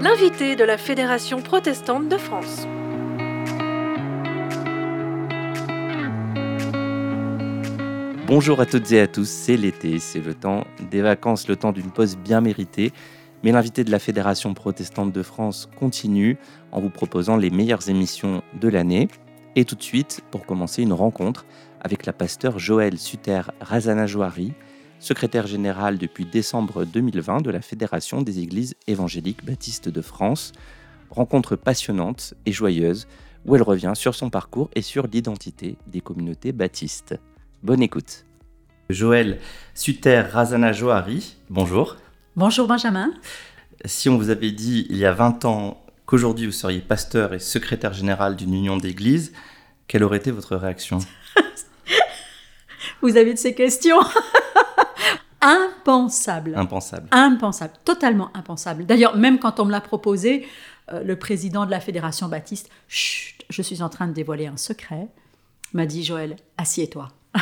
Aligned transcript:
L'invité 0.00 0.56
de 0.56 0.64
la 0.64 0.78
Fédération 0.78 1.42
protestante 1.42 2.08
de 2.08 2.16
France. 2.16 2.66
Bonjour 8.26 8.60
à 8.60 8.66
toutes 8.66 8.90
et 8.92 9.00
à 9.00 9.06
tous, 9.06 9.28
c'est 9.28 9.58
l'été, 9.58 9.98
c'est 9.98 10.20
le 10.20 10.32
temps 10.32 10.64
des 10.90 11.02
vacances, 11.02 11.46
le 11.46 11.56
temps 11.56 11.72
d'une 11.72 11.90
pause 11.90 12.16
bien 12.16 12.40
méritée. 12.40 12.94
Mais 13.44 13.52
l'invité 13.52 13.84
de 13.84 13.90
la 13.90 13.98
Fédération 13.98 14.54
protestante 14.54 15.12
de 15.12 15.22
France 15.22 15.68
continue 15.78 16.38
en 16.72 16.80
vous 16.80 16.88
proposant 16.88 17.36
les 17.36 17.50
meilleures 17.50 17.90
émissions 17.90 18.42
de 18.58 18.68
l'année. 18.68 19.08
Et 19.56 19.66
tout 19.66 19.74
de 19.74 19.82
suite, 19.82 20.22
pour 20.30 20.46
commencer, 20.46 20.80
une 20.80 20.94
rencontre 20.94 21.44
avec 21.82 22.06
la 22.06 22.14
pasteur 22.14 22.58
Joël 22.58 22.98
Suter 22.98 23.42
Razana 23.60 24.06
Joari, 24.06 24.54
secrétaire 25.00 25.46
général 25.46 25.98
depuis 25.98 26.26
décembre 26.26 26.84
2020 26.84 27.40
de 27.40 27.50
la 27.50 27.62
Fédération 27.62 28.22
des 28.22 28.38
Églises 28.38 28.74
évangéliques 28.86 29.44
baptistes 29.44 29.88
de 29.88 30.02
France. 30.02 30.52
Rencontre 31.10 31.56
passionnante 31.56 32.34
et 32.46 32.52
joyeuse 32.52 33.08
où 33.44 33.56
elle 33.56 33.62
revient 33.62 33.92
sur 33.96 34.14
son 34.14 34.30
parcours 34.30 34.70
et 34.76 34.82
sur 34.82 35.06
l'identité 35.06 35.76
des 35.86 36.00
communautés 36.00 36.52
baptistes. 36.52 37.18
Bonne 37.62 37.82
écoute. 37.82 38.26
Joël 38.90 39.38
Suter 39.74 40.20
Razana 40.20 40.72
Joari, 40.72 41.36
bonjour. 41.48 41.96
Bonjour 42.36 42.68
Benjamin. 42.68 43.12
Si 43.84 44.08
on 44.08 44.18
vous 44.18 44.30
avait 44.30 44.52
dit 44.52 44.86
il 44.90 44.96
y 44.98 45.06
a 45.06 45.12
20 45.12 45.46
ans 45.46 45.82
qu'aujourd'hui 46.04 46.46
vous 46.46 46.52
seriez 46.52 46.80
pasteur 46.80 47.32
et 47.32 47.38
secrétaire 47.38 47.94
général 47.94 48.36
d'une 48.36 48.54
union 48.54 48.76
d'églises, 48.76 49.32
quelle 49.88 50.04
aurait 50.04 50.18
été 50.18 50.30
votre 50.30 50.56
réaction? 50.56 50.98
Vous 53.02 53.16
avez 53.16 53.32
de 53.32 53.38
ces 53.38 53.54
questions 53.54 54.00
Impensable. 55.40 56.54
Impensable. 56.56 57.08
Impensable, 57.12 57.72
totalement 57.84 58.30
impensable. 58.34 58.84
D'ailleurs, 58.84 59.16
même 59.16 59.38
quand 59.38 59.60
on 59.60 59.64
me 59.64 59.70
l'a 59.70 59.80
proposé, 59.80 60.46
euh, 60.92 61.02
le 61.02 61.16
président 61.16 61.66
de 61.66 61.70
la 61.70 61.80
Fédération 61.80 62.28
Baptiste, 62.28 62.68
chut, 62.88 63.44
je 63.48 63.62
suis 63.62 63.82
en 63.82 63.88
train 63.88 64.06
de 64.06 64.12
dévoiler 64.12 64.46
un 64.46 64.56
secret, 64.56 65.08
m'a 65.72 65.86
dit 65.86 66.04
Joël, 66.04 66.36
assieds-toi. 66.58 67.08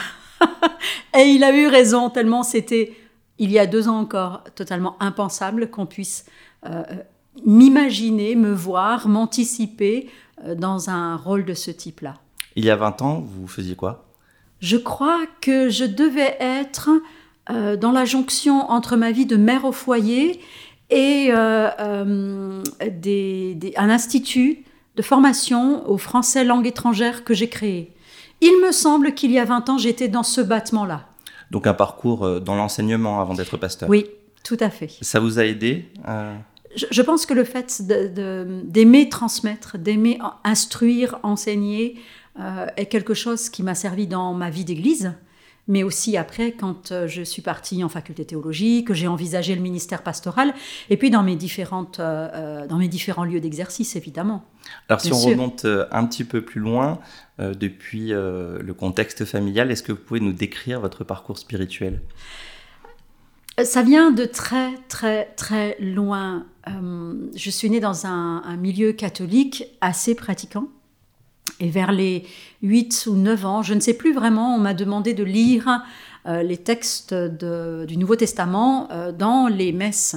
Et 1.18 1.22
il 1.22 1.42
a 1.44 1.56
eu 1.56 1.66
raison, 1.66 2.10
tellement 2.10 2.42
c'était, 2.42 2.96
il 3.38 3.50
y 3.50 3.58
a 3.58 3.66
deux 3.66 3.88
ans 3.88 3.98
encore, 3.98 4.44
totalement 4.54 4.96
impensable 5.02 5.70
qu'on 5.70 5.86
puisse 5.86 6.26
euh, 6.66 6.82
m'imaginer, 7.46 8.36
me 8.36 8.52
voir, 8.52 9.08
m'anticiper 9.08 10.10
euh, 10.44 10.54
dans 10.54 10.90
un 10.90 11.16
rôle 11.16 11.44
de 11.44 11.54
ce 11.54 11.70
type-là. 11.70 12.14
Il 12.56 12.64
y 12.64 12.70
a 12.70 12.76
20 12.76 13.02
ans, 13.02 13.20
vous 13.20 13.46
faisiez 13.46 13.76
quoi? 13.76 14.04
Je 14.60 14.76
crois 14.76 15.24
que 15.40 15.68
je 15.70 15.84
devais 15.84 16.36
être 16.40 16.90
euh, 17.50 17.76
dans 17.76 17.92
la 17.92 18.04
jonction 18.04 18.70
entre 18.70 18.96
ma 18.96 19.10
vie 19.10 19.24
de 19.24 19.36
mère 19.36 19.64
au 19.64 19.72
foyer 19.72 20.40
et 20.90 21.28
euh, 21.30 21.68
euh, 21.80 22.62
un 23.76 23.90
institut 23.90 24.64
de 24.96 25.02
formation 25.02 25.88
au 25.88 25.96
français 25.96 26.44
langue 26.44 26.66
étrangère 26.66 27.24
que 27.24 27.32
j'ai 27.32 27.48
créé. 27.48 27.92
Il 28.42 28.60
me 28.64 28.70
semble 28.70 29.14
qu'il 29.14 29.30
y 29.30 29.38
a 29.38 29.44
20 29.44 29.70
ans, 29.70 29.78
j'étais 29.78 30.08
dans 30.08 30.22
ce 30.22 30.40
battement-là. 30.42 31.06
Donc 31.50 31.66
un 31.66 31.74
parcours 31.74 32.40
dans 32.40 32.54
l'enseignement 32.54 33.20
avant 33.20 33.32
d'être 33.32 33.56
pasteur. 33.56 33.88
Oui, 33.88 34.06
tout 34.44 34.58
à 34.60 34.68
fait. 34.68 34.90
Ça 35.00 35.18
vous 35.18 35.38
a 35.38 35.44
aidé 35.44 35.86
je, 36.76 37.00
pense 37.00 37.24
que 37.24 37.32
le 37.32 37.44
fait 37.44 37.80
d'aimer 37.82 39.08
transmettre, 39.08 39.78
d'aimer 39.78 40.18
instruire, 40.44 41.18
enseigner, 41.22 41.96
est 42.76 42.86
quelque 42.86 43.14
chose 43.14 43.48
qui 43.48 43.62
m'a 43.62 43.74
servi 43.74 44.06
dans 44.06 44.34
ma 44.34 44.50
vie 44.50 44.66
d'église 44.66 45.14
mais 45.68 45.82
aussi 45.82 46.16
après 46.16 46.52
quand 46.52 46.90
euh, 46.90 47.06
je 47.06 47.22
suis 47.22 47.42
partie 47.42 47.84
en 47.84 47.88
faculté 47.88 48.24
théologique, 48.24 48.88
que 48.88 48.94
j'ai 48.94 49.06
envisagé 49.06 49.54
le 49.54 49.60
ministère 49.60 50.02
pastoral, 50.02 50.54
et 50.90 50.96
puis 50.96 51.10
dans 51.10 51.22
mes, 51.22 51.36
différentes, 51.36 52.00
euh, 52.00 52.28
euh, 52.34 52.66
dans 52.66 52.78
mes 52.78 52.88
différents 52.88 53.24
lieux 53.24 53.40
d'exercice, 53.40 53.94
évidemment. 53.94 54.44
Alors 54.88 55.00
si 55.00 55.12
on 55.12 55.18
remonte 55.18 55.64
un 55.64 56.06
petit 56.06 56.24
peu 56.24 56.42
plus 56.42 56.60
loin, 56.60 56.98
depuis 57.38 58.08
le 58.08 58.72
contexte 58.76 59.24
familial, 59.24 59.70
est-ce 59.70 59.82
que 59.82 59.92
vous 59.92 59.98
pouvez 59.98 60.20
nous 60.20 60.32
décrire 60.32 60.80
votre 60.80 61.04
parcours 61.04 61.38
spirituel? 61.38 62.02
Ça 63.62 63.82
vient 63.82 64.10
de 64.10 64.24
très 64.24 64.74
très 64.88 65.26
très 65.36 65.76
loin. 65.80 66.44
je 66.66 67.50
suis 67.50 67.70
née 67.70 67.80
dans 67.80 68.04
un 68.04 68.56
milieu 68.56 68.92
catholique 68.92 69.64
assez 69.80 70.14
pratiquant. 70.14 70.68
Et 71.60 71.70
vers 71.70 71.92
les 71.92 72.24
8 72.62 73.06
ou 73.10 73.16
9 73.16 73.46
ans, 73.46 73.62
je 73.62 73.74
ne 73.74 73.80
sais 73.80 73.94
plus 73.94 74.12
vraiment, 74.12 74.54
on 74.54 74.58
m'a 74.58 74.74
demandé 74.74 75.12
de 75.12 75.24
lire 75.24 75.82
euh, 76.26 76.42
les 76.42 76.56
textes 76.56 77.14
du 77.14 77.96
Nouveau 77.96 78.16
Testament 78.16 78.88
euh, 78.92 79.12
dans 79.12 79.48
les 79.48 79.72
messes. 79.72 80.16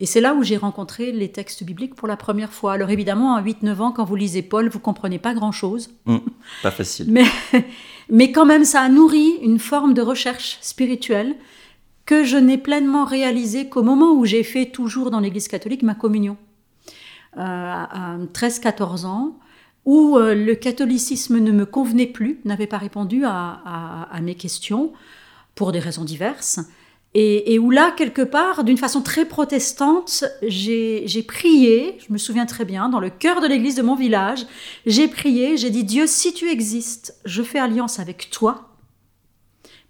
Et 0.00 0.06
c'est 0.06 0.20
là 0.20 0.34
où 0.34 0.42
j'ai 0.42 0.56
rencontré 0.56 1.12
les 1.12 1.30
textes 1.30 1.62
bibliques 1.62 1.94
pour 1.94 2.08
la 2.08 2.16
première 2.16 2.52
fois. 2.52 2.72
Alors 2.72 2.90
évidemment, 2.90 3.34
à 3.34 3.42
8-9 3.42 3.80
ans, 3.80 3.92
quand 3.92 4.04
vous 4.04 4.16
lisez 4.16 4.42
Paul, 4.42 4.68
vous 4.68 4.80
comprenez 4.80 5.18
pas 5.18 5.34
grand-chose. 5.34 5.90
Mmh, 6.06 6.16
pas 6.62 6.70
facile. 6.70 7.06
Mais, 7.10 7.26
mais 8.08 8.32
quand 8.32 8.46
même, 8.46 8.64
ça 8.64 8.80
a 8.80 8.88
nourri 8.88 9.38
une 9.42 9.58
forme 9.58 9.92
de 9.92 10.02
recherche 10.02 10.58
spirituelle 10.62 11.36
que 12.06 12.24
je 12.24 12.36
n'ai 12.36 12.58
pleinement 12.58 13.04
réalisée 13.04 13.68
qu'au 13.68 13.82
moment 13.82 14.12
où 14.12 14.24
j'ai 14.24 14.42
fait 14.42 14.66
toujours 14.66 15.10
dans 15.10 15.20
l'Église 15.20 15.46
catholique 15.46 15.82
ma 15.82 15.94
communion. 15.94 16.36
Euh, 17.36 17.40
à 17.40 18.16
13-14 18.32 19.06
ans, 19.06 19.38
où 19.84 20.16
euh, 20.16 20.34
le 20.34 20.54
catholicisme 20.54 21.38
ne 21.38 21.52
me 21.52 21.66
convenait 21.66 22.06
plus, 22.06 22.40
n'avait 22.44 22.66
pas 22.66 22.78
répondu 22.78 23.24
à, 23.24 24.08
mes 24.22 24.34
questions 24.34 24.92
pour 25.54 25.72
des 25.72 25.78
raisons 25.78 26.04
diverses, 26.04 26.60
et, 27.12 27.58
où 27.58 27.72
là, 27.72 27.90
quelque 27.90 28.22
part, 28.22 28.62
d'une 28.62 28.78
façon 28.78 29.02
très 29.02 29.24
protestante, 29.24 30.22
j'ai 30.42 31.24
prié, 31.26 31.98
je 32.06 32.12
me 32.12 32.18
souviens 32.18 32.46
très 32.46 32.64
bien, 32.64 32.88
dans 32.88 33.00
le 33.00 33.10
cœur 33.10 33.40
de 33.40 33.48
l'église 33.48 33.74
de 33.74 33.82
mon 33.82 33.96
village, 33.96 34.46
j'ai 34.86 35.08
prié, 35.08 35.56
j'ai 35.56 35.70
dit, 35.70 35.82
Dieu, 35.82 36.06
si 36.06 36.32
tu 36.32 36.48
existes, 36.48 37.16
je 37.24 37.42
fais 37.42 37.58
alliance 37.58 37.98
avec 37.98 38.30
toi. 38.30 38.76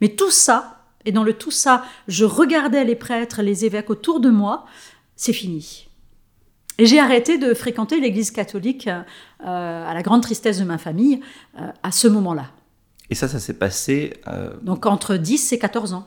Mais 0.00 0.08
tout 0.08 0.30
ça, 0.30 0.86
et 1.04 1.12
dans 1.12 1.24
le 1.24 1.34
tout 1.34 1.50
ça, 1.50 1.84
je 2.08 2.24
regardais 2.24 2.84
les 2.84 2.96
prêtres, 2.96 3.42
les 3.42 3.66
évêques 3.66 3.90
autour 3.90 4.20
de 4.20 4.30
moi, 4.30 4.64
c'est 5.14 5.34
fini. 5.34 5.89
Et 6.80 6.86
j'ai 6.86 6.98
arrêté 6.98 7.36
de 7.36 7.52
fréquenter 7.52 8.00
l'église 8.00 8.30
catholique 8.30 8.88
euh, 8.88 9.02
à 9.86 9.92
la 9.92 10.02
grande 10.02 10.22
tristesse 10.22 10.58
de 10.58 10.64
ma 10.64 10.78
famille 10.78 11.20
euh, 11.58 11.66
à 11.82 11.92
ce 11.92 12.08
moment-là. 12.08 12.46
Et 13.10 13.14
ça, 13.14 13.28
ça 13.28 13.38
s'est 13.38 13.58
passé 13.58 14.14
euh, 14.28 14.54
Donc 14.62 14.86
entre 14.86 15.16
10 15.16 15.52
et 15.52 15.58
14 15.58 15.92
ans. 15.92 16.06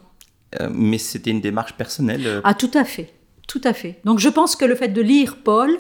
mais 0.71 0.97
c'était 0.97 1.29
une 1.29 1.41
démarche 1.41 1.73
personnelle 1.73 2.41
Ah, 2.43 2.55
tout 2.55 2.71
à 2.73 2.85
fait. 2.85 3.13
Tout 3.47 3.61
à 3.63 3.73
fait. 3.73 3.99
Donc 4.03 4.17
je 4.17 4.29
pense 4.29 4.55
que 4.55 4.65
le 4.65 4.73
fait 4.73 4.87
de 4.87 5.01
lire 5.01 5.37
Paul, 5.43 5.77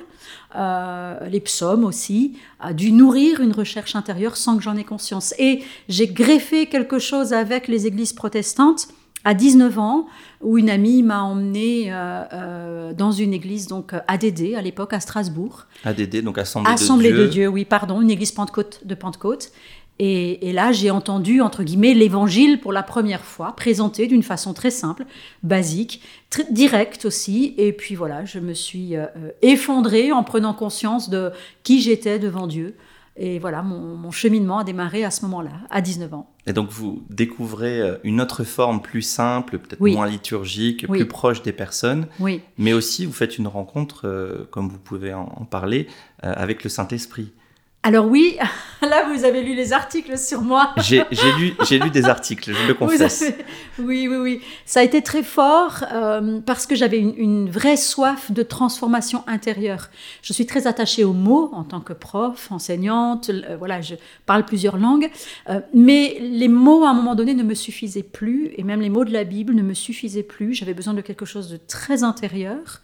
les 0.53 1.39
psaumes 1.39 1.85
aussi, 1.85 2.37
a 2.59 2.73
dû 2.73 2.91
nourrir 2.91 3.41
une 3.41 3.53
recherche 3.53 3.95
intérieure 3.95 4.37
sans 4.37 4.57
que 4.57 4.63
j'en 4.63 4.77
ai 4.77 4.83
conscience. 4.83 5.33
Et 5.39 5.63
j'ai 5.89 6.07
greffé 6.07 6.67
quelque 6.67 6.99
chose 6.99 7.33
avec 7.33 7.67
les 7.67 7.87
églises 7.87 8.13
protestantes 8.13 8.89
à 9.25 9.33
19 9.33 9.79
ans, 9.79 10.07
où 10.41 10.57
une 10.57 10.69
amie 10.69 11.03
m'a 11.03 11.21
emmenée 11.21 11.85
euh, 11.87 12.23
euh, 12.33 12.93
dans 12.93 13.11
une 13.11 13.33
église, 13.33 13.67
donc 13.67 13.93
ADD 14.07 14.55
à 14.55 14.61
l'époque, 14.61 14.93
à 14.93 14.99
Strasbourg. 14.99 15.65
ADD, 15.85 16.21
donc 16.23 16.37
Assemblée, 16.37 16.71
Assemblée 16.71 17.11
de 17.11 17.15
Dieu. 17.15 17.23
de 17.25 17.29
Dieu, 17.29 17.47
oui, 17.47 17.65
pardon, 17.65 18.01
une 18.01 18.11
église 18.11 18.31
Pentecôte, 18.31 18.81
de 18.85 18.95
Pentecôte. 18.95 19.51
Et, 19.99 20.49
et 20.49 20.53
là, 20.53 20.71
j'ai 20.71 20.89
entendu, 20.89 21.39
entre 21.41 21.63
guillemets, 21.63 21.93
l'évangile 21.93 22.59
pour 22.59 22.73
la 22.73 22.81
première 22.81 23.23
fois, 23.23 23.55
présenté 23.55 24.07
d'une 24.07 24.23
façon 24.23 24.53
très 24.53 24.71
simple, 24.71 25.05
basique, 25.43 26.01
très 26.29 26.45
directe 26.51 27.05
aussi. 27.05 27.53
Et 27.57 27.73
puis 27.73 27.93
voilà, 27.93 28.25
je 28.25 28.39
me 28.39 28.53
suis 28.53 28.95
euh, 28.95 29.05
effondrée 29.41 30.11
en 30.11 30.23
prenant 30.23 30.53
conscience 30.53 31.09
de 31.09 31.31
qui 31.61 31.79
j'étais 31.79 32.17
devant 32.17 32.47
Dieu. 32.47 32.75
Et 33.15 33.37
voilà, 33.37 33.61
mon, 33.61 34.09
cheminement 34.11 34.59
a 34.59 34.63
démarré 34.63 35.03
à 35.03 35.11
ce 35.11 35.23
moment-là, 35.25 35.51
à 35.69 35.81
19 35.81 36.13
ans. 36.13 36.29
Et 36.47 36.53
donc 36.53 36.69
vous 36.69 37.03
découvrez 37.09 37.79
euh, 37.79 37.97
une 38.03 38.19
autre 38.19 38.43
forme 38.43 38.81
plus 38.81 39.03
simple, 39.03 39.59
peut-être 39.59 39.79
moins 39.79 40.07
liturgique, 40.07 40.87
plus 40.87 41.07
proche 41.07 41.43
des 41.43 41.53
personnes. 41.53 42.07
Oui. 42.19 42.41
Mais 42.57 42.73
aussi, 42.73 43.05
vous 43.05 43.13
faites 43.13 43.37
une 43.37 43.47
rencontre, 43.47 44.07
euh, 44.07 44.47
comme 44.49 44.67
vous 44.67 44.79
pouvez 44.79 45.13
en, 45.13 45.47
parler, 45.49 45.87
euh, 46.23 46.33
avec 46.35 46.63
le 46.63 46.69
Saint-Esprit. 46.69 47.33
Alors 47.85 48.07
oui, 48.07 48.37
là 48.81 49.09
vous 49.11 49.25
avez 49.25 49.43
lu 49.43 49.55
les 49.55 49.73
articles 49.73 50.17
sur 50.17 50.41
moi. 50.41 50.73
J'ai 50.77 51.03
lu, 51.37 51.53
lu 51.69 51.89
des 51.89 52.05
articles, 52.05 52.53
je 52.53 52.67
le 52.67 52.73
confesse. 52.73 53.25
oui, 53.77 54.07
oui, 54.07 54.15
oui. 54.15 54.41
Ça 54.65 54.79
a 54.79 54.83
été 54.83 55.01
très 55.01 55.21
fort 55.21 55.83
euh, 55.91 56.39
parce 56.45 56.65
que 56.65 56.75
j'avais 56.75 56.99
une, 56.99 57.49
vraie 57.49 57.75
soif 57.75 58.31
de 58.31 58.41
transformation 58.41 59.25
intérieure. 59.27 59.89
Je 60.21 60.31
suis 60.31 60.45
très 60.45 60.65
attachée 60.65 61.03
aux 61.03 61.13
mots 61.13 61.49
en 61.53 61.65
tant 61.65 61.81
que 61.81 61.91
prof, 61.91 62.49
enseignante. 62.53 63.29
Euh, 63.29 63.57
voilà, 63.57 63.81
je 63.81 63.95
parle 64.25 64.45
plusieurs 64.45 64.77
langues. 64.77 65.09
Euh, 65.49 65.59
mais 65.73 66.17
les 66.21 66.47
mots, 66.47 66.85
à 66.85 66.89
un 66.89 66.93
moment 66.93 67.15
donné, 67.15 67.33
ne 67.33 67.43
me 67.43 67.53
suffisaient 67.53 68.01
plus. 68.01 68.53
Et 68.55 68.63
même 68.63 68.79
les 68.79 68.89
mots 68.89 69.03
de 69.03 69.11
la 69.11 69.25
Bible 69.25 69.53
ne 69.53 69.61
me 69.61 69.73
suffisaient 69.73 70.23
plus. 70.23 70.53
J'avais 70.53 70.73
besoin 70.73 70.93
de 70.93 71.01
quelque 71.01 71.25
chose 71.25 71.49
de 71.49 71.57
très 71.57 72.03
intérieur. 72.03 72.81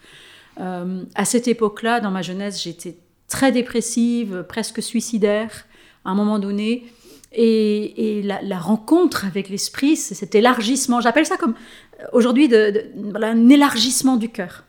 à 0.58 1.24
cette 1.24 1.48
époque-là, 1.48 2.02
dans 2.02 2.12
ma 2.12 2.22
jeunesse, 2.22 2.62
j'étais 2.62 2.98
très 3.30 3.52
dépressive, 3.52 4.46
presque 4.48 4.82
suicidaire 4.84 5.66
à 6.06 6.10
un 6.12 6.16
moment 6.16 6.40
donné. 6.40 6.86
Et, 7.32 8.22
la, 8.24 8.60
rencontre 8.60 9.26
avec 9.26 9.50
l'esprit, 9.50 9.96
c'est 9.96 10.16
cet 10.16 10.36
élargissement. 10.36 11.00
J'appelle 11.00 11.26
ça 11.26 11.38
comme 11.38 11.54
aujourd'hui 12.12 12.48
de, 12.48 12.86
un 13.22 13.50
élargissement 13.50 14.18
du 14.18 14.30
cœur. 14.30 14.64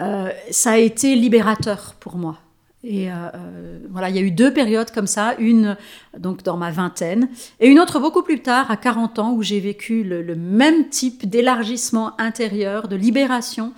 Euh, 0.00 0.30
ça 0.50 0.72
a 0.72 0.76
été 0.76 1.14
libérateur 1.16 1.94
pour 1.98 2.16
moi. 2.16 2.38
Et 2.84 3.10
euh, 3.10 3.14
euh, 3.34 3.78
voilà, 3.90 4.10
il 4.10 4.16
y 4.16 4.18
a 4.18 4.22
eu 4.22 4.30
deux 4.30 4.52
périodes 4.52 4.92
comme 4.92 5.08
ça, 5.08 5.34
une 5.38 5.76
donc 6.16 6.44
dans 6.44 6.56
ma 6.56 6.70
vingtaine 6.70 7.28
et 7.58 7.66
une 7.66 7.80
autre 7.80 7.98
beaucoup 7.98 8.22
plus 8.22 8.40
tard, 8.42 8.70
à 8.70 8.76
40 8.76 9.18
ans, 9.18 9.32
où 9.32 9.42
j'ai 9.42 9.58
vécu 9.58 10.04
le, 10.04 10.36
même 10.36 10.88
type 10.88 11.28
d'élargissement 11.28 12.18
intérieur, 12.20 12.86
de 12.86 12.94
libération. 12.94 13.72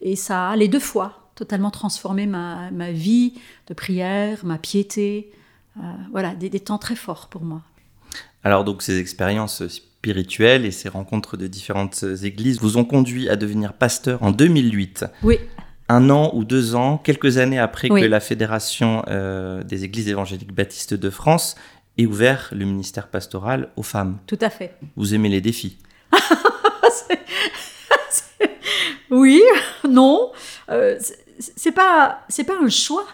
Et 0.00 0.16
ça 0.16 0.56
les 0.56 0.68
deux 0.68 0.80
fois 0.80 1.23
totalement 1.34 1.70
transformé 1.70 2.26
ma, 2.26 2.70
ma 2.70 2.92
vie 2.92 3.34
de 3.66 3.74
prière, 3.74 4.44
ma 4.44 4.58
piété. 4.58 5.32
voilà, 6.12 6.34
des, 6.34 6.50
des 6.50 6.60
temps 6.60 6.78
très 6.78 6.96
forts 6.96 7.28
pour 7.28 7.42
moi. 7.42 7.62
Alors 8.44 8.64
donc 8.64 8.82
ces 8.82 8.98
expériences 8.98 9.66
spirituelles 9.68 10.66
et 10.66 10.70
ces 10.70 10.90
rencontres 10.90 11.38
de 11.38 11.46
différentes 11.46 12.04
églises 12.22 12.60
vous 12.60 12.76
ont 12.76 12.84
conduit 12.84 13.30
à 13.30 13.36
devenir 13.36 13.72
pasteur 13.72 14.22
en 14.22 14.32
2008. 14.32 15.06
Oui. 15.22 15.38
Un 15.88 16.10
an 16.10 16.30
ou 16.34 16.44
deux 16.44 16.74
ans, 16.74 16.98
quelques 16.98 17.38
années 17.38 17.58
après 17.58 17.88
que 17.88 18.04
la 18.04 18.20
Fédération 18.20 19.02
euh, 19.08 19.62
des 19.62 19.84
Églises 19.84 20.08
évangéliques 20.08 20.52
baptistes 20.52 20.94
de 20.94 21.10
France 21.10 21.56
ait 21.98 22.06
ouvert 22.06 22.48
le 22.52 22.64
ministère 22.64 23.08
pastoral 23.08 23.68
aux 23.76 23.82
femmes. 23.82 24.18
Tout 24.26 24.38
à 24.40 24.50
fait. 24.50 24.74
Vous 24.96 25.14
aimez 25.14 25.28
les 25.30 25.40
défis 25.40 25.78
Oui, 29.10 29.42
non. 29.88 30.32
Euh, 30.70 30.98
c'est 31.38 31.72
pas, 31.72 32.20
c'est 32.28 32.44
pas 32.44 32.56
un 32.60 32.68
choix 32.68 33.06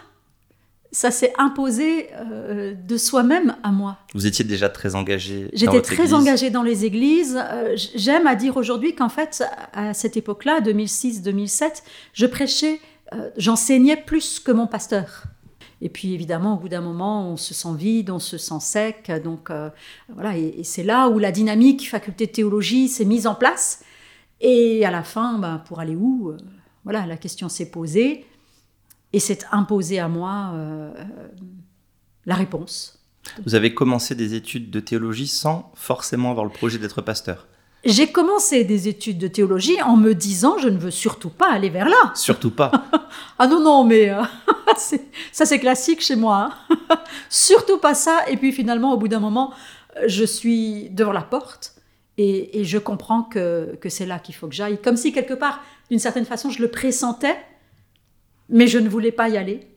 ça 0.91 1.09
s'est 1.09 1.33
imposé 1.37 2.09
euh, 2.13 2.73
de 2.75 2.97
soi-même 2.97 3.55
à 3.63 3.71
moi. 3.71 3.97
Vous 4.13 4.27
étiez 4.27 4.43
déjà 4.43 4.69
très 4.69 4.95
engagée 4.95 5.49
J'étais 5.53 5.81
très 5.81 6.13
engagée 6.13 6.49
dans 6.49 6.63
les 6.63 6.85
églises. 6.85 7.39
Euh, 7.41 7.75
j'aime 7.95 8.27
à 8.27 8.35
dire 8.35 8.57
aujourd'hui 8.57 8.93
qu'en 8.93 9.09
fait, 9.09 9.43
à 9.73 9.93
cette 9.93 10.17
époque-là, 10.17 10.59
2006-2007, 10.59 11.83
je 12.13 12.25
prêchais, 12.25 12.81
euh, 13.13 13.29
j'enseignais 13.37 13.95
plus 13.95 14.39
que 14.39 14.51
mon 14.51 14.67
pasteur. 14.67 15.23
Et 15.81 15.89
puis 15.89 16.13
évidemment, 16.13 16.55
au 16.55 16.57
bout 16.57 16.69
d'un 16.69 16.81
moment, 16.81 17.27
on 17.29 17.37
se 17.37 17.53
sent 17.53 17.73
vide, 17.75 18.09
on 18.11 18.19
se 18.19 18.37
sent 18.37 18.59
sec. 18.59 19.11
Donc 19.23 19.49
voilà, 20.13 20.37
et, 20.37 20.63
c'est 20.63 20.83
là 20.83 21.07
où 21.09 21.17
la 21.17 21.31
dynamique 21.31 21.89
faculté 21.89 22.27
de 22.27 22.31
théologie 22.31 22.87
s'est 22.87 23.05
mise 23.05 23.25
en 23.25 23.33
place. 23.33 23.83
Et 24.41 24.85
à 24.85 24.91
la 24.91 25.01
fin, 25.01 25.39
ben, 25.39 25.59
pour 25.65 25.79
aller 25.79 25.95
où 25.95 26.35
Voilà, 26.83 27.05
la 27.05 27.17
question 27.17 27.49
s'est 27.49 27.69
posée. 27.69 28.25
Et 29.13 29.19
c'est 29.19 29.45
imposé 29.51 29.99
à 29.99 30.07
moi 30.07 30.51
euh, 30.53 30.93
la 32.25 32.35
réponse. 32.35 32.99
Vous 33.45 33.55
avez 33.55 33.73
commencé 33.73 34.15
des 34.15 34.33
études 34.33 34.69
de 34.69 34.79
théologie 34.79 35.27
sans 35.27 35.71
forcément 35.75 36.31
avoir 36.31 36.45
le 36.45 36.51
projet 36.51 36.77
d'être 36.77 37.01
pasteur 37.01 37.47
j'ai 37.83 38.11
commencé 38.11 38.63
des 38.63 38.87
études 38.87 39.17
de 39.17 39.27
théologie 39.27 39.81
en 39.81 39.97
me 39.97 40.13
disant 40.13 40.57
je 40.59 40.67
ne 40.67 40.77
veux 40.77 40.91
surtout 40.91 41.29
pas 41.29 41.51
aller 41.51 41.69
vers 41.69 41.89
là. 41.89 42.11
Surtout 42.13 42.51
pas. 42.51 42.71
ah 43.39 43.47
non, 43.47 43.59
non, 43.59 43.83
mais 43.83 44.09
euh, 44.09 44.21
ça 45.31 45.45
c'est 45.45 45.59
classique 45.59 46.01
chez 46.01 46.15
moi. 46.15 46.51
Hein. 46.69 46.97
surtout 47.29 47.79
pas 47.79 47.95
ça. 47.95 48.19
Et 48.29 48.37
puis 48.37 48.51
finalement, 48.51 48.93
au 48.93 48.97
bout 48.97 49.07
d'un 49.07 49.19
moment, 49.19 49.51
je 50.05 50.23
suis 50.23 50.89
devant 50.91 51.11
la 51.11 51.23
porte 51.23 51.73
et, 52.17 52.63
je 52.63 52.77
comprends 52.77 53.23
que, 53.23 53.75
que 53.81 53.89
c'est 53.89 54.05
là 54.05 54.19
qu'il 54.19 54.35
faut 54.35 54.47
que 54.47 54.53
j'aille. 54.53 54.79
Comme 54.81 54.97
si 54.97 55.11
quelque 55.11 55.33
part, 55.33 55.63
d'une 55.89 55.99
certaine 55.99 56.25
façon, 56.25 56.49
je 56.49 56.61
le 56.61 56.69
pressentais 56.69 57.37
mais 58.51 58.67
je 58.67 58.77
ne 58.77 58.89
voulais 58.89 59.11
pas 59.11 59.29
y 59.29 59.37
aller. 59.37 59.67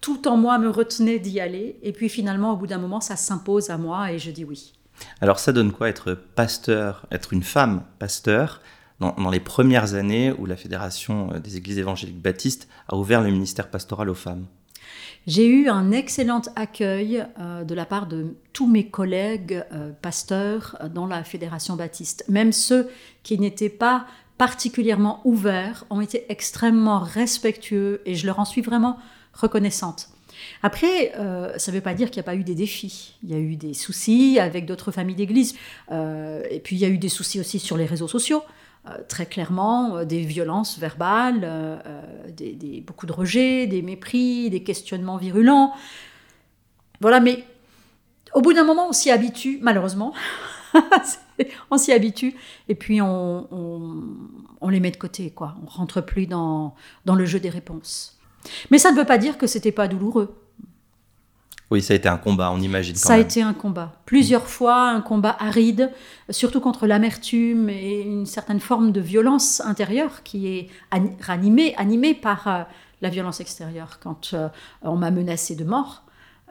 Tout 0.00 0.28
en 0.28 0.36
moi 0.36 0.58
me 0.58 0.68
retenait 0.68 1.18
d'y 1.18 1.40
aller. 1.40 1.78
Et 1.82 1.92
puis 1.92 2.08
finalement, 2.08 2.52
au 2.52 2.56
bout 2.56 2.66
d'un 2.66 2.78
moment, 2.78 3.00
ça 3.00 3.16
s'impose 3.16 3.70
à 3.70 3.78
moi 3.78 4.12
et 4.12 4.18
je 4.18 4.30
dis 4.30 4.44
oui. 4.44 4.74
Alors 5.20 5.38
ça 5.38 5.52
donne 5.52 5.72
quoi 5.72 5.88
être 5.88 6.14
pasteur, 6.14 7.06
être 7.10 7.32
une 7.32 7.42
femme 7.42 7.84
pasteur 7.98 8.60
dans, 9.00 9.30
les 9.30 9.40
premières 9.40 9.94
années 9.94 10.32
où 10.32 10.46
la 10.46 10.56
Fédération 10.56 11.28
des 11.38 11.56
Églises 11.56 11.78
évangéliques 11.78 12.22
baptistes 12.22 12.68
a 12.88 12.96
ouvert 12.96 13.20
le 13.20 13.30
ministère 13.30 13.68
pastoral 13.68 14.08
aux 14.08 14.14
femmes? 14.14 14.46
J'ai 15.26 15.46
eu 15.46 15.68
un 15.68 15.90
excellent 15.90 16.42
accueil 16.54 17.24
euh, 17.40 17.64
de 17.64 17.74
la 17.74 17.86
part 17.86 18.06
de 18.06 18.36
tous 18.52 18.66
mes 18.66 18.86
collègues 18.86 19.64
euh, 19.72 19.90
pasteurs 20.02 20.76
euh, 20.80 20.88
dans 20.88 21.06
la 21.06 21.24
Fédération 21.24 21.76
baptiste, 21.76 22.24
même 22.28 22.52
ceux 22.52 22.90
qui 23.22 23.38
n'étaient 23.38 23.70
pas 23.70 24.06
particulièrement 24.36 25.22
ouverts, 25.24 25.84
ont 25.88 26.00
été 26.00 26.26
extrêmement 26.28 26.98
respectueux 26.98 28.02
et 28.04 28.14
je 28.14 28.26
leur 28.26 28.38
en 28.38 28.44
suis 28.44 28.60
vraiment 28.60 28.98
reconnaissante. 29.32 30.10
Après, 30.62 31.12
ça 31.56 31.70
ne 31.70 31.76
veut 31.76 31.80
pas 31.80 31.94
dire 31.94 32.10
qu'il 32.10 32.18
n'y 32.20 32.24
a 32.24 32.30
pas 32.30 32.34
eu 32.34 32.42
des 32.42 32.56
défis. 32.56 33.14
Il 33.22 33.30
y 33.30 33.34
a 33.34 33.38
eu 33.38 33.54
des 33.54 33.72
soucis 33.72 34.40
avec 34.40 34.66
d'autres 34.66 34.90
familles 34.90 35.14
d'église. 35.14 35.54
Et 35.92 36.60
puis, 36.64 36.74
il 36.74 36.80
y 36.80 36.84
a 36.84 36.88
eu 36.88 36.98
des 36.98 37.08
soucis 37.08 37.38
aussi 37.38 37.60
sur 37.60 37.76
les 37.76 37.86
réseaux 37.86 38.08
sociaux. 38.08 38.42
Euh, 38.86 38.98
très 39.08 39.24
clairement, 39.24 40.04
des 40.04 40.20
violences 40.20 40.78
verbales, 40.78 41.80
des, 42.36 42.84
beaucoup 42.86 43.06
de 43.06 43.12
rejets, 43.12 43.66
des 43.66 43.80
mépris, 43.80 44.50
des 44.50 44.62
questionnements 44.62 45.16
virulents. 45.16 45.72
Voilà, 47.00 47.20
mais 47.20 47.44
au 48.34 48.42
bout 48.42 48.52
d'un 48.52 48.64
moment, 48.64 48.88
on 48.88 48.92
s'y 48.92 49.10
habitue, 49.10 49.58
malheureusement. 49.62 50.12
on 51.70 51.78
s'y 51.78 51.92
habitue 51.92 52.34
et 52.68 52.74
puis 52.74 53.00
on, 53.00 53.46
les 54.68 54.80
met 54.80 54.90
de 54.90 54.96
côté, 54.96 55.30
quoi. 55.30 55.54
On 55.62 55.66
rentre 55.66 56.00
plus 56.00 56.26
dans, 56.26 56.74
dans 57.04 57.14
le 57.14 57.24
jeu 57.24 57.40
des 57.40 57.50
réponses. 57.50 58.18
Mais 58.70 58.78
ça 58.78 58.92
ne 58.92 58.96
veut 58.96 59.04
pas 59.04 59.18
dire 59.18 59.38
que 59.38 59.46
c'était 59.46 59.72
pas 59.72 59.88
douloureux. 59.88 60.34
Oui, 61.74 61.82
ça 61.82 61.92
a 61.92 61.96
été 61.96 62.08
un 62.08 62.18
combat, 62.18 62.52
on 62.52 62.60
imagine. 62.60 62.94
ça 62.94 63.14
a 63.14 63.18
été 63.18 63.42
un 63.42 63.52
combat. 63.52 63.94
Plusieurs 64.06 64.46
fois, 64.46 64.90
un 64.90 65.00
combat 65.00 65.36
aride, 65.40 65.90
surtout 66.30 66.60
contre 66.60 66.86
l'amertume 66.86 67.68
et 67.68 68.00
une 68.02 68.26
certaine 68.26 68.60
forme 68.60 68.92
de 68.92 69.00
violence 69.00 69.60
intérieure 69.60 70.22
qui 70.22 70.46
est 70.46 70.68
animée, 71.26 71.74
animée 71.74 72.14
par 72.14 72.46
euh, 72.46 72.62
la 73.02 73.08
violence 73.08 73.40
extérieure. 73.40 73.98
Quand 74.00 74.34
euh, 74.34 74.48
on 74.82 74.94
m'a 74.94 75.10
menacé 75.10 75.56
de 75.56 75.64
mort. 75.64 76.04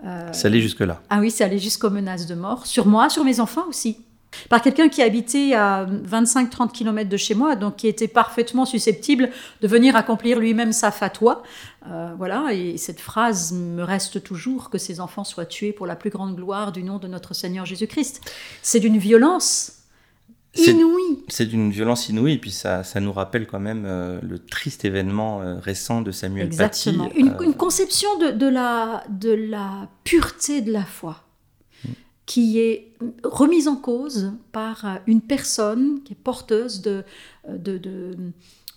Euh, 0.05 0.33
ça 0.33 0.49
allait 0.49 0.59
jusque-là. 0.59 1.01
Ah 1.09 1.19
oui, 1.21 1.31
ça 1.31 1.45
allait 1.45 1.57
jusqu'aux 1.57 1.89
menaces 1.89 2.27
de 2.27 2.35
mort. 2.35 2.65
Sur 2.65 2.85
moi, 2.85 3.07
sur 3.07 3.23
mes 3.23 3.39
enfants 3.39 3.63
aussi 3.69 4.03
par 4.49 4.61
quelqu'un 4.61 4.89
qui 4.89 5.01
habitait 5.01 5.53
à 5.53 5.85
25-30 5.85 6.71
km 6.71 7.09
de 7.09 7.17
chez 7.17 7.35
moi, 7.35 7.55
donc 7.55 7.77
qui 7.77 7.87
était 7.87 8.07
parfaitement 8.07 8.65
susceptible 8.65 9.29
de 9.61 9.67
venir 9.67 9.95
accomplir 9.95 10.39
lui-même 10.39 10.71
sa 10.71 10.91
fatwa. 10.91 11.43
Euh, 11.89 12.13
voilà, 12.17 12.53
et 12.53 12.77
cette 12.77 12.99
phrase 12.99 13.51
me 13.51 13.83
reste 13.83 14.23
toujours 14.23 14.69
que 14.69 14.77
ces 14.77 14.99
enfants 14.99 15.23
soient 15.23 15.45
tués 15.45 15.73
pour 15.73 15.85
la 15.85 15.95
plus 15.95 16.09
grande 16.09 16.35
gloire 16.35 16.71
du 16.71 16.83
nom 16.83 16.97
de 16.97 17.07
notre 17.07 17.33
Seigneur 17.33 17.65
Jésus-Christ. 17.65 18.21
C'est 18.61 18.79
d'une 18.79 18.97
violence 18.97 19.83
inouïe. 20.55 21.23
C'est 21.27 21.45
d'une 21.45 21.71
violence 21.71 22.09
inouïe, 22.09 22.33
et 22.33 22.37
puis 22.37 22.51
ça, 22.51 22.83
ça 22.83 22.99
nous 22.99 23.11
rappelle 23.11 23.47
quand 23.47 23.59
même 23.59 23.85
euh, 23.85 24.19
le 24.21 24.39
triste 24.39 24.85
événement 24.85 25.41
euh, 25.41 25.55
récent 25.59 26.01
de 26.01 26.11
Samuel 26.11 26.45
Exactement. 26.45 27.07
Paty. 27.07 27.19
Une, 27.19 27.35
une, 27.41 27.53
conception 27.55 28.17
de, 28.19 28.31
de, 28.31 28.47
la, 28.47 29.03
de 29.09 29.33
la 29.33 29.89
pureté 30.03 30.61
de 30.61 30.71
la 30.71 30.85
foi 30.85 31.22
qui 32.25 32.59
est 32.59 32.93
remise 33.23 33.67
en 33.67 33.75
cause 33.75 34.33
par 34.51 34.85
euh, 34.85 34.95
une 35.07 35.21
personne 35.21 36.01
qui 36.03 36.13
est 36.13 36.21
porteuse 36.21 36.81
de, 36.81 37.03
euh, 37.49 37.57
de, 37.57 37.77
de, 37.77 38.17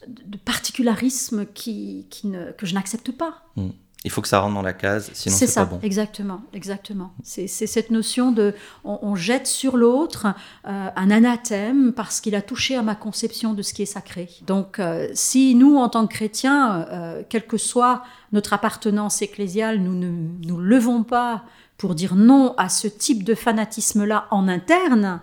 de 0.09 0.39
particularisme 0.39 1.47
qui, 1.47 2.07
qui 2.11 2.27
ne, 2.27 2.53
que 2.53 2.67
je 2.67 2.75
n'accepte 2.75 3.13
pas. 3.13 3.43
Hmm. 3.57 3.71
Il 4.05 4.11
faut 4.11 4.21
que 4.21 4.29
ça 4.29 4.39
rentre 4.39 4.55
dans 4.55 4.63
la 4.63 4.75
case, 4.75 5.11
sinon 5.15 5.35
c'est 5.35 5.53
pas 5.53 5.65
bon. 5.65 5.81
Exactement, 5.83 6.43
exactement. 6.53 7.13
C'est 7.25 7.49
cette 7.49 7.91
notion 7.91 8.31
de, 8.31 8.55
on, 8.85 9.17
jette 9.17 9.49
sur 9.49 9.77
l'autre 9.77 10.29
euh, 10.65 10.89
un 10.95 11.11
anathème 11.11 11.93
parce 11.93 12.21
qu'il 12.21 12.37
a 12.37 12.43
touché 12.43 12.77
à 12.77 12.83
ma 12.83 12.95
conception 12.95 13.53
de 13.53 13.63
ce 13.63 13.75
qui 13.75 13.83
est 13.83 13.87
sacré. 13.87 14.29
Donc, 14.47 14.81
si 15.13 15.57
nous, 15.57 15.77
en 15.79 15.89
tant 15.89 16.07
que 16.07 16.15
chrétiens, 16.15 16.87
quelle 17.29 17.49
que 17.49 17.57
soit 17.57 18.05
notre 18.31 18.53
appartenance 18.53 19.23
ecclésiale, 19.23 19.81
nous 19.81 19.95
ne 19.95 20.11
nous 20.47 20.61
levons 20.61 21.03
pas 21.03 21.43
pour 21.77 21.95
dire 21.95 22.15
non 22.15 22.55
à 22.57 22.69
ce 22.69 22.89
type 22.89 23.25
de 23.25 23.35
fanatisme-là 23.35 24.29
en 24.31 24.49
interne, 24.49 25.21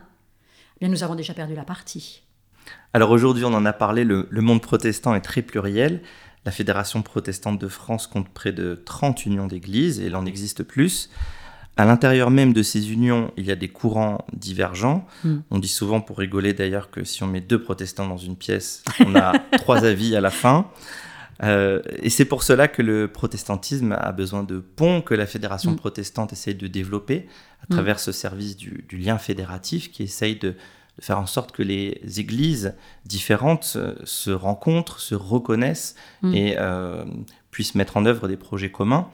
eh 0.77 0.79
bien 0.79 0.89
nous 0.89 1.03
avons 1.03 1.15
déjà 1.15 1.33
perdu 1.33 1.55
la 1.55 1.63
partie. 1.63 2.23
Alors 2.93 3.09
aujourd'hui, 3.09 3.43
on 3.43 3.53
en 3.53 3.65
a 3.65 3.73
parlé, 3.73 4.03
le, 4.03 4.27
monde 4.31 4.61
protestant 4.61 5.15
est 5.15 5.21
très 5.21 5.41
pluriel. 5.41 6.01
La 6.45 6.51
Fédération 6.51 7.01
protestante 7.01 7.59
de 7.59 7.67
France 7.67 8.05
compte 8.05 8.29
près 8.29 8.51
de 8.51 8.81
30 8.85 9.25
unions 9.25 9.47
d'églises 9.47 9.99
et 9.99 10.07
il 10.07 10.15
en 10.15 10.25
existe 10.25 10.63
plus. 10.63 11.09
À 11.75 11.85
l'intérieur 11.85 12.29
même 12.29 12.53
de 12.53 12.61
ces 12.61 12.91
unions, 12.91 13.31
il 13.35 13.45
y 13.45 13.51
a 13.51 13.55
des 13.55 13.69
courants 13.69 14.25
divergents. 14.33 15.07
Hmm. 15.23 15.37
On 15.49 15.57
dit 15.57 15.67
souvent 15.67 16.01
pour 16.01 16.19
rigoler 16.19 16.53
d'ailleurs 16.53 16.91
que 16.91 17.03
si 17.03 17.23
on 17.23 17.27
met 17.27 17.41
deux 17.41 17.59
protestants 17.59 18.07
dans 18.07 18.17
une 18.17 18.35
pièce, 18.35 18.83
on 19.05 19.15
a 19.15 19.33
trois 19.57 19.85
avis 19.85 20.15
à 20.15 20.21
la 20.21 20.29
fin. 20.29 20.67
Euh, 21.43 21.81
et 22.01 22.09
c'est 22.09 22.25
pour 22.25 22.43
cela 22.43 22.67
que 22.67 22.81
le 22.81 23.07
protestantisme 23.07 23.95
a 23.99 24.11
besoin 24.11 24.43
de 24.43 24.59
ponts 24.59 25.01
que 25.01 25.13
la 25.13 25.25
fédération 25.25 25.71
mm. 25.71 25.75
protestante 25.75 26.33
essaye 26.33 26.55
de 26.55 26.67
développer 26.67 27.27
à 27.61 27.65
mm. 27.65 27.75
travers 27.75 27.99
ce 27.99 28.11
service 28.11 28.55
du, 28.55 28.85
lien 28.91 29.17
fédératif 29.17 29.91
qui 29.91 30.03
essaye 30.03 30.37
de, 30.37 30.55
faire 30.99 31.19
en 31.19 31.25
sorte 31.25 31.51
que 31.51 31.63
les 31.63 31.99
églises 32.17 32.75
différentes 33.05 33.77
se 34.03 34.31
rencontrent, 34.31 34.99
se 34.99 35.15
reconnaissent 35.15 35.95
mm. 36.21 36.33
et 36.33 36.55
euh, 36.57 37.03
puissent 37.51 37.75
mettre 37.75 37.97
en 37.97 38.05
œuvre 38.05 38.27
des 38.27 38.37
projets 38.37 38.71
communs. 38.71 39.09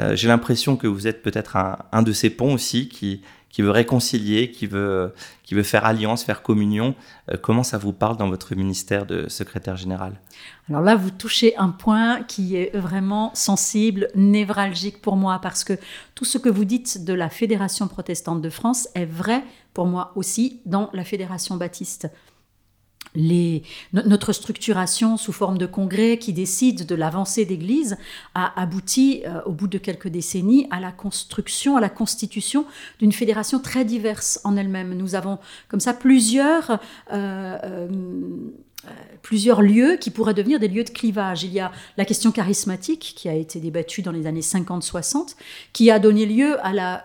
Euh, 0.00 0.16
j'ai 0.16 0.28
l'impression 0.28 0.76
que 0.76 0.86
vous 0.86 1.06
êtes 1.06 1.22
peut-être 1.22 1.56
un, 1.56 2.02
de 2.02 2.12
ces 2.12 2.30
ponts 2.30 2.52
aussi 2.52 2.88
qui, 2.88 3.22
qui 3.54 3.62
veut 3.62 3.70
réconcilier, 3.70 4.50
qui 4.50 4.66
veut, 4.66 5.14
qui 5.44 5.54
veut 5.54 5.62
faire 5.62 5.84
alliance, 5.84 6.24
faire 6.24 6.42
communion. 6.42 6.96
Euh, 7.30 7.36
comment 7.40 7.62
ça 7.62 7.78
vous 7.78 7.92
parle 7.92 8.16
dans 8.16 8.28
votre 8.28 8.56
ministère 8.56 9.06
de 9.06 9.28
secrétaire 9.28 9.76
général? 9.76 10.14
Alors 10.68 10.82
là, 10.82 10.96
vous 10.96 11.12
touchez 11.12 11.56
un 11.56 11.68
point 11.68 12.24
qui 12.24 12.56
est 12.56 12.76
vraiment 12.76 13.30
sensible, 13.32 14.08
névralgique 14.16 15.00
pour 15.00 15.14
moi, 15.14 15.38
parce 15.40 15.62
que 15.62 15.74
tout 16.16 16.24
ce 16.24 16.36
que 16.36 16.48
vous 16.48 16.64
dites 16.64 17.04
de 17.04 17.12
la 17.12 17.30
Fédération 17.30 17.86
protestante 17.86 18.42
de 18.42 18.50
France 18.50 18.88
est 18.96 19.06
vrai 19.06 19.44
pour 19.72 19.86
moi 19.86 20.10
aussi 20.16 20.60
dans 20.66 20.90
la 20.92 21.04
Fédération 21.04 21.56
baptiste 21.56 22.08
notre 23.92 24.32
structuration 24.32 25.16
sous 25.16 25.32
forme 25.32 25.58
de 25.58 25.66
congrès 25.66 26.18
qui 26.18 26.32
décide 26.32 26.84
de 26.86 26.94
l'avancée 26.94 27.44
d'Église 27.44 27.96
a 28.34 28.60
abouti, 28.60 29.22
euh, 29.26 29.40
au 29.46 29.52
bout 29.52 29.68
de 29.68 29.78
quelques 29.78 30.08
décennies, 30.08 30.66
à 30.70 30.80
la 30.80 30.90
construction, 30.90 31.76
à 31.76 31.80
la 31.80 31.88
constitution 31.88 32.66
d'une 32.98 33.12
fédération 33.12 33.60
très 33.60 33.84
diverse 33.84 34.40
en 34.44 34.56
elle-même. 34.56 34.94
Nous 34.94 35.14
avons 35.14 35.38
comme 35.68 35.80
ça 35.80 35.94
plusieurs... 35.94 36.78
Euh, 37.12 37.88
euh, 38.86 38.90
plusieurs 39.22 39.62
lieux 39.62 39.96
qui 39.96 40.10
pourraient 40.10 40.34
devenir 40.34 40.60
des 40.60 40.68
lieux 40.68 40.84
de 40.84 40.90
clivage. 40.90 41.42
Il 41.42 41.54
y 41.54 41.60
a 41.60 41.72
la 41.96 42.04
question 42.04 42.32
charismatique 42.32 43.14
qui 43.16 43.30
a 43.30 43.34
été 43.34 43.58
débattue 43.58 44.02
dans 44.02 44.12
les 44.12 44.26
années 44.26 44.40
50-60, 44.40 45.36
qui 45.72 45.90
a 45.90 45.98
donné 45.98 46.26
lieu 46.26 46.62
à 46.62 46.74
la 46.74 47.02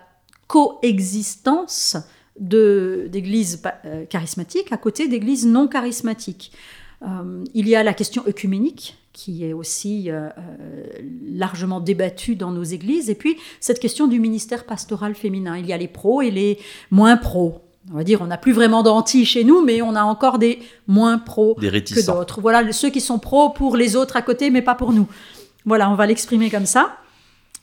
coexistence 0.48 1.96
d'églises 2.40 3.62
euh, 3.86 4.06
charismatiques 4.06 4.72
à 4.72 4.78
côté 4.78 5.08
d'églises 5.08 5.46
non 5.46 5.68
charismatiques. 5.68 6.52
Euh, 7.02 7.44
il 7.54 7.68
y 7.68 7.76
a 7.76 7.84
la 7.84 7.94
question 7.94 8.24
œcuménique 8.28 8.98
qui 9.14 9.44
est 9.44 9.54
aussi 9.54 10.10
euh, 10.10 10.30
largement 11.30 11.82
débattue 11.82 12.36
dans 12.36 12.52
nos 12.52 12.64
églises, 12.64 13.10
et 13.10 13.16
puis 13.16 13.36
cette 13.60 13.80
question 13.80 14.08
du 14.08 14.20
ministère 14.20 14.66
pastoral 14.66 15.14
féminin. 15.14 15.58
Il 15.58 15.66
y 15.66 15.74
a 15.74 15.78
les 15.78 15.90
pros 15.90 16.22
et 16.22 16.32
les 16.32 16.58
moins 16.90 17.18
pros. 17.18 17.62
On 17.92 17.98
va 17.98 18.04
dire, 18.04 18.22
on 18.22 18.28
n'a 18.28 18.38
plus 18.38 18.54
vraiment 18.54 18.84
d'anti 18.84 19.26
chez 19.26 19.44
nous, 19.44 19.64
mais 19.64 19.82
on 19.82 19.96
a 19.96 20.04
encore 20.04 20.38
des 20.38 20.60
moins 20.88 21.18
pros 21.18 21.56
que 21.56 22.06
d'autres. 22.06 22.40
Voilà, 22.40 22.72
ceux 22.72 22.90
qui 22.90 23.02
sont 23.02 23.20
pros 23.20 23.50
pour 23.50 23.76
les 23.76 23.96
autres 23.96 24.16
à 24.16 24.22
côté, 24.22 24.52
mais 24.52 24.62
pas 24.62 24.76
pour 24.76 24.94
nous. 24.94 25.08
Voilà, 25.66 25.90
on 25.90 25.96
va 25.96 26.06
l'exprimer 26.06 26.50
comme 26.50 26.68
ça. 26.68 26.96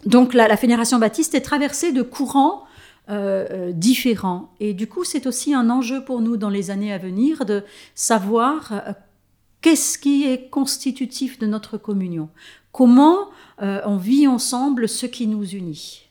Donc 0.04 0.34
la, 0.34 0.48
la 0.48 0.56
Fédération 0.56 0.98
baptiste 0.98 1.34
est 1.34 1.40
traversée 1.40 1.92
de 1.92 2.02
courants 2.02 2.65
euh, 3.08 3.46
euh, 3.50 3.72
différents. 3.72 4.52
Et 4.58 4.74
du 4.74 4.88
coup, 4.88 5.04
c'est 5.04 5.28
aussi 5.28 5.54
un 5.54 5.70
enjeu 5.70 6.04
pour 6.04 6.20
nous 6.20 6.36
dans 6.36 6.50
les 6.50 6.72
années 6.72 6.92
à 6.92 6.98
venir 6.98 7.44
de 7.44 7.62
savoir 7.94 8.72
euh, 8.72 8.92
qu'est-ce 9.60 9.96
qui 9.96 10.24
est 10.24 10.50
constitutif 10.50 11.38
de 11.38 11.46
notre 11.46 11.78
communion, 11.78 12.28
comment 12.72 13.28
on 13.58 13.96
vit 13.96 14.26
ensemble 14.26 14.88
ce 14.88 15.06
qui 15.06 15.26
nous 15.28 15.48
unit. 15.48 16.05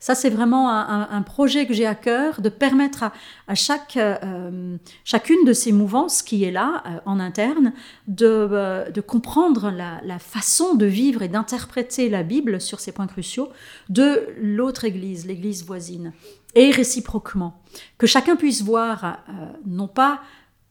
Ça, 0.00 0.14
c'est 0.14 0.30
vraiment 0.30 0.70
un, 0.70 1.22
projet 1.22 1.66
que 1.66 1.74
j'ai 1.74 1.86
à 1.86 1.96
cœur, 1.96 2.40
de 2.40 2.48
permettre 2.48 3.10
à, 3.48 3.54
chaque, 3.54 3.96
euh, 3.96 4.76
chacune 5.04 5.44
de 5.44 5.52
ces 5.52 5.72
mouvances 5.72 6.22
qui 6.22 6.44
est 6.44 6.52
là, 6.52 6.84
euh, 6.86 7.00
en 7.04 7.18
interne, 7.18 7.72
de, 8.06 8.26
euh, 8.26 9.02
comprendre 9.06 9.70
la, 9.70 10.18
façon 10.18 10.74
de 10.74 10.86
vivre 10.86 11.22
et 11.22 11.28
d'interpréter 11.28 12.08
la 12.08 12.22
Bible 12.22 12.60
sur 12.60 12.78
ces 12.78 12.92
points 12.92 13.08
cruciaux 13.08 13.48
de 13.88 14.28
l'autre 14.40 14.84
Église, 14.84 15.26
l'Église 15.26 15.64
voisine, 15.64 16.12
et 16.54 16.70
réciproquement. 16.70 17.60
Que 17.98 18.06
chacun 18.06 18.36
puisse 18.36 18.62
voir, 18.62 19.18
non 19.66 19.88
pas 19.88 20.20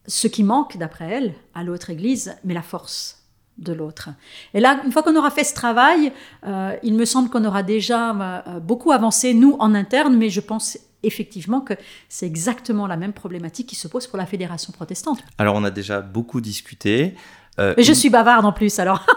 ce 0.06 0.28
qui 0.28 0.44
manque 0.44 0.78
d'après 0.78 1.10
elle 1.10 1.34
à 1.54 1.64
l'autre 1.64 1.90
Église, 1.90 2.36
mais 2.44 2.54
la 2.54 2.62
force 2.62 3.17
de 3.58 3.74
l'autre. 3.74 4.10
Et 4.54 4.60
là, 4.60 4.82
une 4.86 4.92
fois 4.92 5.04
qu'on 5.04 5.16
aura 5.16 5.32
fait 5.32 5.44
ce 5.44 5.54
travail, 5.54 6.12
euh, 6.46 6.76
il 6.84 6.94
me 6.94 7.06
semble 7.06 7.30
qu'on 7.30 7.44
aura 7.46 7.64
déjà 7.64 8.12
euh, 8.12 8.60
beaucoup 8.60 8.92
avancé, 8.92 9.34
nous, 9.34 9.56
en 9.60 9.74
interne, 9.74 10.16
mais 10.16 10.30
je 10.30 10.42
pense 10.42 10.78
effectivement 11.04 11.62
que 11.62 11.74
c'est 12.10 12.26
exactement 12.26 12.88
la 12.88 12.98
même 12.98 13.14
problématique 13.14 13.68
qui 13.68 13.76
se 13.76 13.88
pose 13.88 14.08
pour 14.08 14.18
la 14.18 14.26
Fédération 14.26 14.72
protestante. 14.74 15.20
Alors, 15.38 15.56
on 15.56 15.64
a 15.64 15.72
déjà 15.72 16.02
beaucoup 16.02 16.42
discuté. 16.42 17.16
Euh, 17.60 17.74
mais 17.78 17.84
je 17.84 17.94
suis 17.94 18.10
bavarde 18.10 18.46
en 18.46 18.52
plus, 18.52 18.78
alors. 18.80 19.06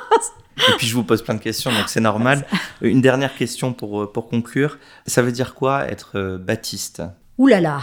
Et 0.69 0.73
puis 0.77 0.87
je 0.87 0.95
vous 0.95 1.05
pose 1.05 1.23
plein 1.23 1.35
de 1.35 1.41
questions, 1.41 1.71
donc 1.71 1.89
c'est 1.89 2.01
normal. 2.01 2.47
Une 2.83 3.01
dernière 3.01 3.35
question 3.35 3.73
pour, 3.73 4.13
pour 4.13 4.29
conclure. 4.29 4.79
Ça 5.07 5.23
veut 5.23 5.33
dire 5.33 5.55
quoi 5.55 5.87
être 5.87 6.39
baptiste? 6.39 7.03
Ouh 7.39 7.47
là 7.47 7.63
là, 7.63 7.81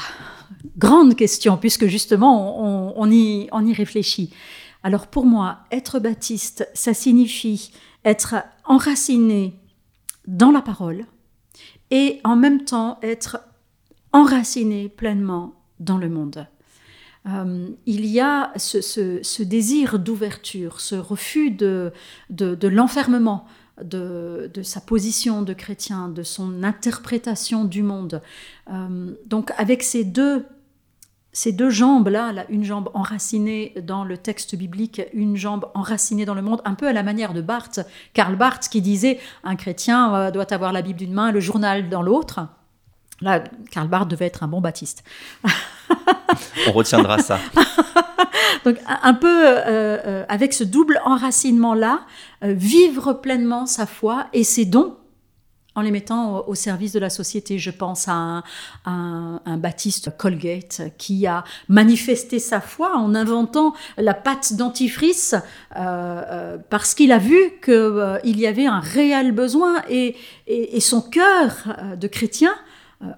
grande 0.78 1.16
question, 1.16 1.58
puisque 1.58 1.88
justement 1.88 2.64
on, 2.64 2.94
on, 2.96 3.12
y, 3.12 3.48
on 3.52 3.66
y 3.66 3.74
réfléchit. 3.74 4.32
Alors 4.88 5.08
pour 5.08 5.26
moi, 5.26 5.66
être 5.70 6.00
baptiste, 6.00 6.66
ça 6.74 6.94
signifie 6.94 7.74
être 8.06 8.36
enraciné 8.64 9.60
dans 10.28 10.50
la 10.50 10.62
parole 10.62 11.04
et 11.92 12.22
en 12.24 12.38
même 12.38 12.64
temps 12.64 12.98
être 13.02 13.42
enraciné 14.14 14.88
pleinement 14.88 15.56
dans 15.82 15.98
le 15.98 16.08
monde. 16.08 16.48
Euh, 17.26 17.68
il 17.86 18.06
y 18.06 18.22
a 18.22 18.54
ce, 18.56 19.44
désir 19.44 20.00
d'ouverture, 20.00 20.80
ce 20.80 20.96
refus 20.96 21.52
de, 21.52 21.92
l'enfermement 22.64 23.46
de, 23.84 24.50
sa 24.64 24.80
position 24.80 25.42
de 25.42 25.52
chrétien, 25.52 26.08
de 26.08 26.24
son 26.24 26.64
interprétation 26.64 27.66
du 27.66 27.84
monde. 27.84 28.22
Euh, 28.72 29.12
donc 29.26 29.52
avec 29.58 29.84
ces 29.84 30.06
deux 30.06 30.46
ces 31.38 31.52
deux 31.52 31.70
jambes-là, 31.70 32.34
une 32.50 32.64
jambe 32.64 32.90
enracinée 32.96 33.76
dans 33.84 34.04
le 34.04 34.18
texte 34.18 34.56
biblique, 34.56 35.04
une 35.14 35.38
jambe 35.38 35.70
enracinée 35.76 36.26
dans 36.26 36.34
le 36.34 36.42
monde, 36.42 36.64
un 36.66 36.74
peu 36.74 36.88
à 36.88 36.94
la 36.94 37.04
manière 37.04 37.36
de 37.36 37.42
Barth, 37.42 37.80
Karl 38.16 38.36
Barth, 38.36 38.70
qui 38.70 38.82
disait 38.82 39.20
un 39.44 39.56
chrétien 39.56 40.16
euh, 40.16 40.32
doit 40.32 40.52
avoir 40.52 40.74
la 40.74 40.82
Bible 40.82 40.98
d'une 40.98 41.14
main, 41.14 41.32
le 41.32 41.40
journal 41.40 41.90
dans 41.90 42.02
l'autre. 42.02 42.40
Là, 43.22 43.44
Karl 43.70 43.88
Barth 43.88 44.10
devait 44.10 44.26
être 44.26 44.42
un 44.42 44.48
bon 44.48 44.62
baptiste. 44.62 45.04
On 46.68 46.72
retiendra 46.72 47.20
ça. 47.20 47.38
Donc, 48.66 48.78
un 48.88 49.14
peu 49.14 49.48
euh, 49.48 49.62
euh, 49.68 50.26
avec 50.30 50.54
ce 50.54 50.64
double 50.64 51.00
enracinement-là, 51.06 52.00
vivre 52.42 53.14
pleinement 53.14 53.68
sa 53.68 53.86
foi 53.86 54.26
et 54.34 54.44
ses 54.44 54.66
dons 54.66 54.98
en 55.78 55.82
les 55.82 55.92
mettant 55.92 56.44
au, 56.48 56.56
service 56.56 56.92
de 56.92 57.00
la 57.00 57.12
société. 57.12 57.60
Je 57.60 57.70
pense 57.70 58.08
à 58.08 58.42
un, 58.86 59.58
baptiste 59.58 60.18
Colgate 60.18 60.82
qui 60.98 61.28
a 61.28 61.44
manifesté 61.70 62.40
sa 62.40 62.62
foi 62.62 62.98
en 62.98 63.14
inventant 63.14 63.74
la 63.98 64.16
pâte 64.16 64.54
dentifrice 64.54 65.36
euh, 65.76 65.80
euh, 65.80 66.58
parce 66.72 66.96
qu'il 66.96 67.12
a 67.12 67.20
vu 67.20 67.38
qu'il 67.64 67.74
euh, 67.74 68.18
y 68.24 68.48
avait 68.48 68.66
un 68.66 68.80
réel 68.80 69.32
besoin 69.32 69.84
et, 69.88 70.16
son 70.80 71.02
cœur 71.02 71.52
de 71.98 72.08
chrétien 72.08 72.54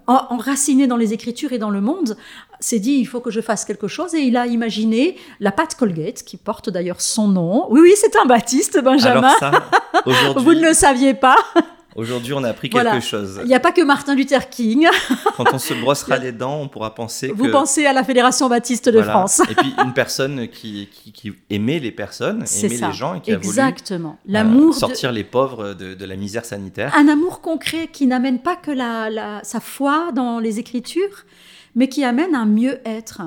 enraciné 0.06 0.86
dans 0.86 0.96
les 0.96 1.14
Écritures 1.14 1.52
et 1.52 1.58
dans 1.58 1.70
le 1.70 1.80
monde, 1.80 2.16
s'est 2.58 2.80
dit 2.80 2.94
il 2.94 3.06
faut 3.06 3.20
que 3.20 3.30
je 3.30 3.40
fasse 3.40 3.64
quelque 3.64 3.88
chose 3.88 4.14
et 4.14 4.18
il 4.18 4.36
a 4.36 4.46
imaginé 4.46 5.16
la 5.38 5.52
pâte 5.52 5.76
Colgate 5.76 6.24
qui 6.24 6.36
porte 6.36 6.68
d'ailleurs 6.68 7.00
son 7.00 7.28
nom. 7.28 7.66
Oui, 7.70 7.80
oui, 7.80 7.92
c'est 7.96 8.16
un 8.16 8.26
baptiste, 8.26 8.82
Benjamin. 8.82 9.32
Vous 10.36 10.52
ne 10.52 10.66
le 10.66 10.74
saviez 10.74 11.14
pas. 11.14 11.36
Aujourd'hui, 11.96 12.32
on 12.34 12.44
a 12.44 12.48
appris 12.50 12.70
quelque 12.70 13.00
chose. 13.00 13.40
Il 13.42 13.48
n'y 13.48 13.54
a 13.54 13.60
pas 13.60 13.72
que 13.72 13.82
Martin 13.82 14.14
Luther 14.14 14.48
King. 14.48 14.86
Quand 15.36 15.52
on 15.52 15.58
se 15.58 15.74
brossera 15.74 16.18
les 16.18 16.32
dents, 16.32 16.60
on 16.60 16.68
pourra 16.68 16.94
penser 16.94 17.32
Vous 17.34 17.50
pensez 17.50 17.86
à 17.86 17.92
la 17.92 18.04
Fédération 18.04 18.48
baptiste 18.48 18.88
de 18.88 19.02
France. 19.02 19.40
Et 19.50 19.54
puis 19.54 19.74
une 19.82 19.92
personne 19.92 20.48
qui, 20.48 20.88
qui, 20.88 21.32
aimait 21.50 21.78
les 21.80 21.90
personnes, 21.90 22.44
aimait 22.62 22.68
les 22.76 22.92
gens 22.92 23.14
et 23.14 23.20
qui 23.20 23.32
Exactement. 23.32 24.10
a 24.10 24.12
voulu 24.12 24.32
L'amour 24.32 24.74
sortir 24.74 25.12
les 25.12 25.24
pauvres 25.24 25.74
de, 25.74 25.94
de, 25.94 26.04
la 26.04 26.16
misère 26.16 26.44
sanitaire. 26.44 26.94
Un 26.96 27.08
amour 27.08 27.40
concret 27.40 27.88
qui 27.88 28.06
n'amène 28.06 28.40
pas 28.40 28.56
que 28.56 28.70
la, 28.70 29.10
la, 29.10 29.40
sa 29.42 29.60
foi 29.60 30.12
dans 30.12 30.38
les 30.38 30.58
Écritures, 30.58 31.24
mais 31.74 31.88
qui 31.88 32.04
amène 32.04 32.34
un 32.34 32.46
mieux-être 32.46 33.22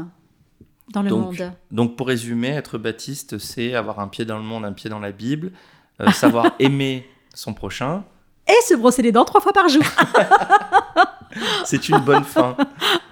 dans 0.93 1.01
le 1.01 1.10
monde. 1.10 1.51
Donc 1.72 1.96
pour 1.96 2.08
résumer, 2.08 2.50
être 2.50 2.77
baptiste, 2.77 3.38
c'est 3.38 3.75
avoir 3.75 4.00
un 4.00 4.08
pied 4.08 4.25
dans 4.25 4.38
le 4.38 4.43
monde, 4.43 4.65
un 4.65 4.74
pied 4.74 4.89
dans 4.89 5.00
la 5.00 5.12
Bible, 5.12 5.51
euh, 6.01 6.12
savoir 6.12 6.55
aimer 6.60 7.08
son 7.34 7.53
prochain 7.53 8.03
et 8.47 8.62
se 8.67 8.75
brosser 8.75 9.01
les 9.01 9.12
dents 9.12 9.25
trois 9.25 9.41
fois 9.41 9.53
par 9.53 9.69
jour. 9.69 9.83
C'est 11.65 11.89
une 11.89 12.00
bonne 12.00 12.23
fin. 12.23 12.55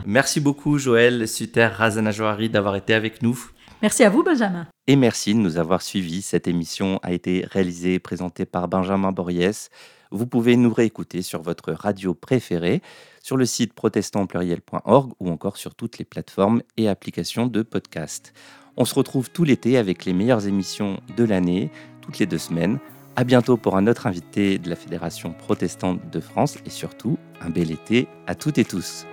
Merci 0.05 0.39
beaucoup 0.39 0.77
Joël 0.77 1.27
Suter 1.27 1.67
Razanajoari 1.67 2.49
d'avoir 2.49 2.75
été 2.75 2.93
avec 2.93 3.21
nous. 3.21 3.51
Merci 3.81 4.03
à 4.03 4.09
vous 4.09 4.23
Benjamin. 4.23 4.67
Et 4.87 4.95
merci 4.95 5.33
de 5.33 5.39
nous 5.39 5.57
avoir 5.57 5.81
suivis. 5.81 6.21
Cette 6.21 6.47
émission 6.47 6.99
a 7.01 7.13
été 7.13 7.45
réalisée 7.49 7.95
et 7.95 7.99
présentée 7.99 8.45
par 8.45 8.67
Benjamin 8.67 9.11
Boriès. 9.11 9.69
Vous 10.11 10.27
pouvez 10.27 10.55
nous 10.57 10.73
réécouter 10.73 11.21
sur 11.21 11.41
votre 11.41 11.71
radio 11.71 12.13
préférée, 12.13 12.81
sur 13.23 13.37
le 13.37 13.45
site 13.45 13.73
protestantpluriel.org 13.73 15.13
ou 15.19 15.29
encore 15.29 15.57
sur 15.57 15.73
toutes 15.73 15.97
les 15.97 16.05
plateformes 16.05 16.61
et 16.77 16.89
applications 16.89 17.47
de 17.47 17.61
podcast. 17.63 18.33
On 18.77 18.85
se 18.85 18.93
retrouve 18.93 19.29
tout 19.31 19.43
l'été 19.43 19.77
avec 19.77 20.05
les 20.05 20.13
meilleures 20.13 20.47
émissions 20.47 20.99
de 21.15 21.23
l'année, 21.23 21.71
toutes 22.01 22.19
les 22.19 22.25
deux 22.25 22.37
semaines. 22.37 22.79
À 23.17 23.25
bientôt 23.25 23.57
pour 23.57 23.75
un 23.75 23.87
autre 23.87 24.07
invité 24.07 24.57
de 24.57 24.69
la 24.69 24.75
Fédération 24.77 25.33
protestante 25.33 25.99
de 26.09 26.19
France 26.21 26.57
et 26.65 26.69
surtout 26.69 27.17
un 27.41 27.49
bel 27.49 27.69
été 27.69 28.07
à 28.25 28.35
toutes 28.35 28.57
et 28.57 28.63
tous. 28.63 29.05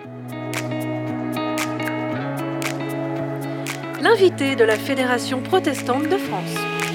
L'invité 4.00 4.55
de 4.55 4.62
la 4.62 4.76
Fédération 4.76 5.43
protestante 5.43 6.05
de 6.05 6.17
France. 6.17 6.88